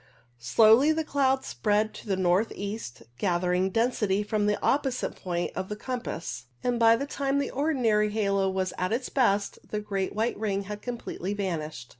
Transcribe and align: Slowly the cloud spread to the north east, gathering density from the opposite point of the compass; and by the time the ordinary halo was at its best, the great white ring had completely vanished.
Slowly 0.39 0.91
the 0.91 1.03
cloud 1.03 1.45
spread 1.45 1.93
to 1.93 2.07
the 2.07 2.17
north 2.17 2.51
east, 2.55 3.03
gathering 3.19 3.69
density 3.69 4.23
from 4.23 4.47
the 4.47 4.59
opposite 4.59 5.15
point 5.15 5.51
of 5.55 5.69
the 5.69 5.75
compass; 5.75 6.45
and 6.63 6.79
by 6.79 6.95
the 6.95 7.05
time 7.05 7.37
the 7.37 7.51
ordinary 7.51 8.09
halo 8.09 8.49
was 8.49 8.73
at 8.79 8.91
its 8.91 9.09
best, 9.09 9.59
the 9.63 9.79
great 9.79 10.15
white 10.15 10.39
ring 10.39 10.63
had 10.63 10.81
completely 10.81 11.35
vanished. 11.35 11.89